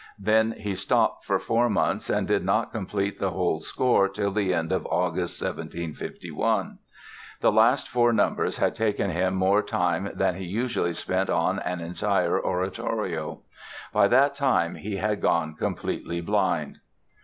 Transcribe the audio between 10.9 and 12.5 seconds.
spent on an entire